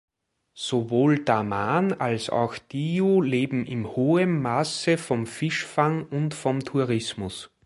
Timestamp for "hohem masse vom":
3.95-5.27